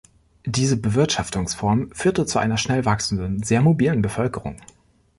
Diese 0.47 0.77
Bewirtschaftungsform 0.77 1.91
führte 1.93 2.25
zu 2.25 2.39
einer 2.39 2.57
schnell 2.57 2.85
wachsenden, 2.85 3.43
sehr 3.43 3.61
mobilen 3.61 4.01
Bevölkerung. 4.01 4.57